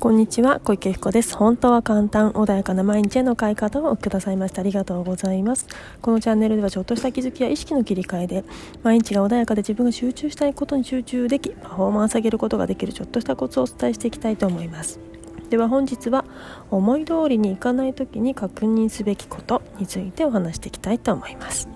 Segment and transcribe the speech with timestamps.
[0.00, 1.34] こんにちは小池彦です。
[1.34, 5.66] 本当は簡単穏やかな毎日への変え方をくださいましたありがとうございます。
[6.02, 8.44] このチャンネルではちょっとした気づきや意識の切り替えで
[8.82, 15.00] 毎日が穏やかで自分が集中したいことに集中できパフォーマンス上げることができるちょっとしたコツをお伝えしていきたいと思います。
[15.48, 16.24] では本日は
[16.70, 21.68] 思い通りにいかない時に確認すべきことについてお話していきたいと思います。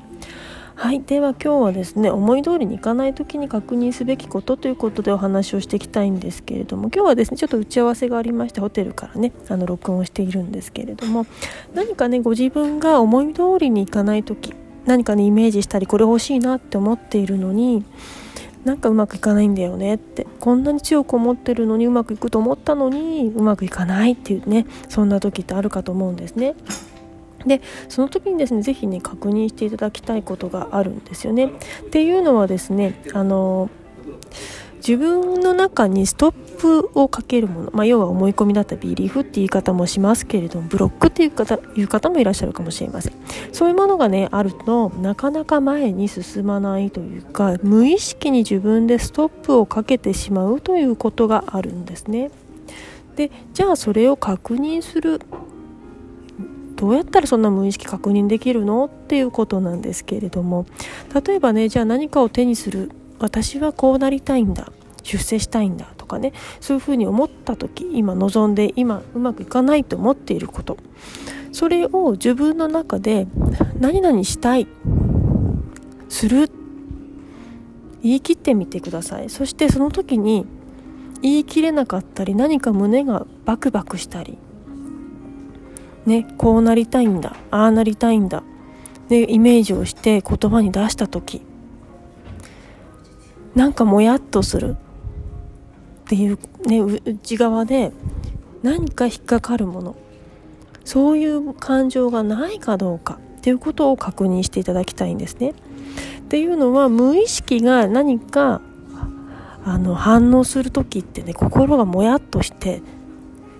[0.79, 11.27] はいでは今日はですね思い通りにいかない時に確認すべきことということでお話をしていきたいんですけれども今日はですねちょっと打ち合わせがありましてホテルからねあの録音をしているんですけれども
[11.74, 14.55] 何かねご自分が思い通りにいかない時
[14.86, 17.84] 何かねイメージしたりこれ欲しいなって思っているのに
[18.64, 26.55] なんかうまくいかないんだよねってこんなに強く思ってるのにうまくいくと思ったのにうまくいかないっていうねそんな時ってあるかと思うんですね。
[27.47, 31.47] でその時にですね是非ね確認していただきたいことがあるんですよね。
[31.47, 33.70] っていうのはですねあの
[34.78, 43.12] 自分の中にストップをかけるもの、まあ、要は思い込みだったビリーフっていう言い方もしますけれどもブロックっていう方いう方もいらっしゃるかもしれません
[43.53, 52.31] そういうものがねあるとなかなか前に進まないというか無意識に自分でストップをかけてしまうということがあるんですね
[53.16, 55.20] でじゃあそれを確認する
[56.79, 60.65] どうやったらそんな無意識確認できるのっていうことなんですけれども
[61.27, 64.71] 例えばねじゃあ何かを手にする私はこうなりたいんだ
[65.03, 70.77] 出世したいんだとかねそういうふうに思った時今望んで今うまくいかないと思っていること。
[71.51, 73.27] それを自分の中で
[73.81, 74.69] 何々したい
[76.09, 76.51] する。
[78.01, 79.29] 言い切ってみてください。
[79.29, 80.47] そしてその時に
[81.21, 84.39] 言い切れなかったり何か胸がバクバクしたり
[86.09, 88.42] ね、こうなりたいんだああなりたいんだ、
[89.11, 91.42] ね、イメージをして言葉に出した時
[93.55, 94.77] なんかもやっとする
[96.05, 97.92] っていう、ね、内側で
[98.62, 99.97] 何か引っかかるもの
[100.84, 105.50] そういう感情がないかどうかっていうことを確認していただきたいんですね。
[105.50, 108.62] っていうのは無意識が何か
[109.65, 112.81] あの反応する時ってね心がもやっとして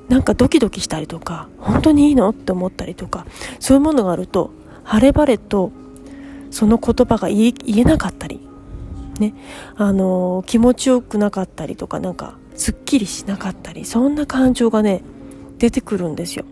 [0.09, 3.27] なんかドキドキしたりとか本当にいいのって思ったりとか
[3.61, 4.51] そういうものがあると
[4.85, 5.71] 晴れ晴れと
[6.51, 8.41] その言葉が言えなかったり、
[9.21, 9.35] ね、
[9.77, 15.03] あの気持ちよくなかったりとかなんかすっきりしなかったりそんな感情がね
[15.59, 16.45] 出てくるんですよ。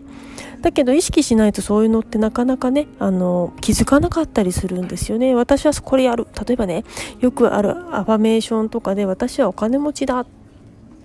[0.61, 5.33] だけど意識しないとそういうのってなかなかねあの気づかなかったりするんですよね。
[5.35, 6.27] 私はこれやる。
[6.47, 6.83] 例えばね
[7.19, 10.27] よくあるアファメーションとかで私はお金持ちだっ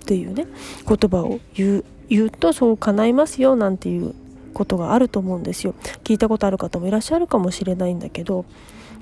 [0.05, 0.47] ていうね
[0.87, 1.85] 言葉を言う。
[2.15, 4.13] 言うとそう叶いますよなんていう
[4.53, 5.73] ことがあると思うんですよ。
[6.03, 8.45] 聞いたことある方もいらっしゃるかもしれないんだけど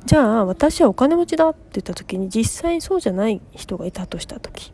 [0.06, 4.72] じゃあ私はお金持ちだって言った時に実際そうじゃない人がいたとした時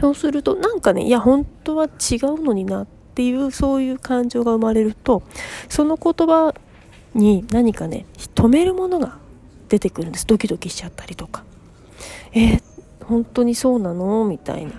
[0.00, 5.22] そうするとなんかねいや本当は違うのになっていうそういう感情が生まれると
[5.68, 6.54] その言葉
[7.14, 9.18] に何かね止めるものが
[9.68, 10.26] 出てくるんです。
[10.26, 11.44] ドキドキしちゃったりとか。
[12.32, 12.62] えー、
[13.04, 14.24] 本当にそうなの？
[14.26, 14.72] みたいな。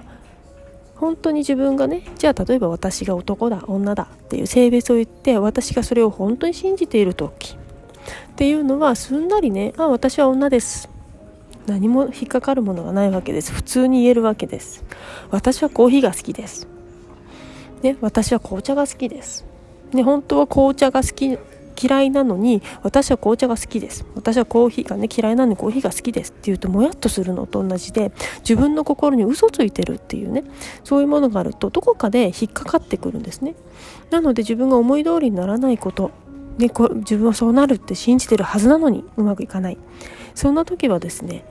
[0.95, 7.57] 本当に自分がねじゃあ例えば私が男だ女だっていう性別を言って私がそれを本当に信じている時
[8.31, 10.89] っていうのはすんなりねあ私は女です。
[11.65, 13.53] 何も引っかかるものがないわけです。
[13.53, 14.83] 普通に言えるわけです。
[15.31, 16.67] 私はコーヒーが好きです。
[17.81, 19.45] ね私は紅茶が好きです。
[19.93, 21.37] ね本当は紅茶が好き
[21.79, 24.05] 嫌いなのに私は紅茶が好きです。
[24.15, 30.43] 私はコーヒーがね嫌いなのにコーヒーが好きですって言うともやっとするのと同じで自分の心に嘘ついてるっていうね
[30.83, 33.55] そういうものがあるとどこかで引っかかってくるんですね。
[34.09, 36.11] なので自分が思い通りにならないこと
[36.57, 39.77] ね、こ自分はそうなるって信じてるはずなのにうまくいかない。
[40.35, 41.45] そんな時はですね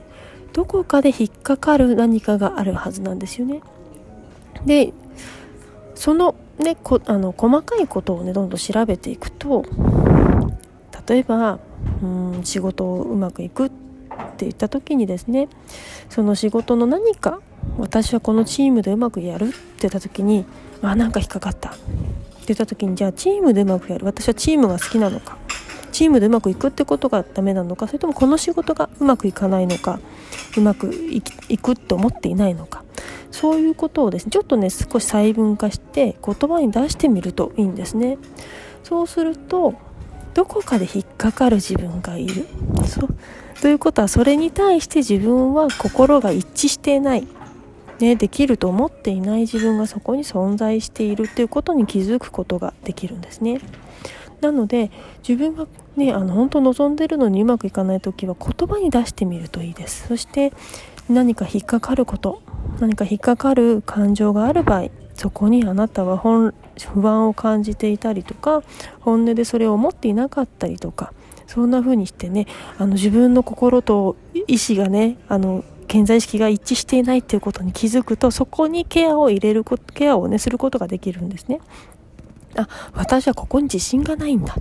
[0.53, 3.61] どこかで引っかかる何かがあるはずなんですよね。
[4.65, 4.93] で
[5.95, 9.65] そのねこあの細かいことをねどんどん調べていくと
[11.07, 11.59] 例えば
[12.01, 15.49] うん仕事をうまくいくって言った時にですね
[16.09, 17.41] その仕事の何か
[17.77, 20.45] 私はこのチームでうまくやるって言った時に
[20.81, 21.69] あなんか引っかかった。
[21.69, 21.73] っ
[22.45, 24.05] て言った時にじゃあチームでうまくやる。
[24.05, 25.37] 私はチームが好きなのか。
[25.93, 27.87] チームでうまくいくってことがダメなのか。
[27.87, 29.99] それともこの仕事がうまくいかないのか。
[30.57, 31.21] うまくい
[31.57, 32.83] くと思っていないのか。
[33.31, 38.17] そういうことをですねちょっとね少し細分化して言葉に出してみるといいんですね。
[38.83, 39.75] そうすると
[40.33, 42.45] どこかで引っかかる自分がいる。
[42.85, 43.09] そう。
[43.61, 47.27] ということはそれに対して自分は心が一致していない、
[47.99, 53.61] ね、できると思っていない自分がそこに存在しているということに気づくことができるんですね。
[54.41, 54.91] なので
[55.27, 60.07] 自分がねあの本当望んでるのにうまくいかない時は言葉に出してみるといいです。
[60.07, 60.51] そして
[61.09, 62.41] 何か引っかかること
[62.79, 68.63] 何か引っかかる感情がある場合そこにあなたは本不安を感じていたりとか
[69.01, 71.13] 本音でそれを思っていなかったりとか
[71.47, 72.47] そんな風にしてね
[72.77, 74.15] あの自分の心と
[74.47, 81.59] 意志がねあの健在意識が一致していないっていうことに気づくとそこにケアを入れるケアをねすることができるんですね。
[82.55, 84.55] あ私はここに自信がないんだ。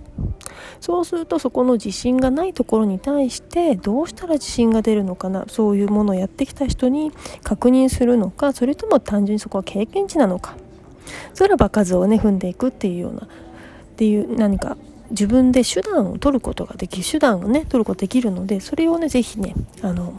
[0.81, 5.45] そうするとそこの自信がないところに対してどうしたら自信が出るのかな？
[5.47, 7.13] そういうものをやってきた人に
[7.43, 10.57] 確認するのかそれとも単純にそこは経験値なのか？
[11.35, 13.29] それは場数をね踏んでいくっていうようなっ
[13.97, 14.77] ていう何か
[15.11, 20.15] 自分で手段を取ることができる手段をね取ることができるのでそれをね是非ねあの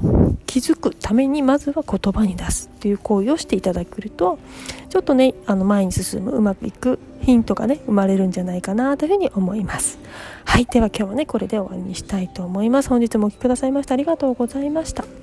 [0.46, 4.38] 気づくためにまずは言葉に出すっていう行為をしていただけると
[4.90, 9.98] ちょっとねあの前に進むうまくいくヒントがね生まれるんじゃないかなというふうに思います。
[10.46, 12.90] はいでは今日はねこれで終わりにしたいと思います。
[12.90, 15.23] 本日もお聴きくださいましてありがとうございました。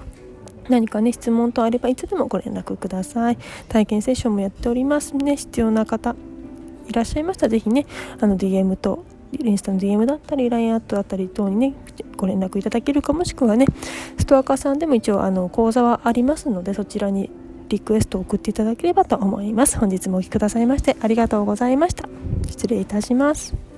[0.71, 3.39] 何かね質問等あればいつでもご連絡ください。
[3.69, 5.37] 体験セッションもやっておりますね。
[5.37, 6.15] 必要な方
[6.89, 7.87] いらっしゃいましたら是非ね
[8.21, 11.75] あの DM とインスタの DM だったり LINE アットだったり等にね
[12.17, 13.67] ご連絡いただけるかもしくはね
[14.19, 17.31] ストアカーさんでも一応あの講座はありますのでそちらに
[17.69, 19.79] リクエストを送っていただければと思います。
[19.79, 22.09] 本日もお聴きくださいましてありがとうございました。
[22.49, 23.70] 失礼いたします。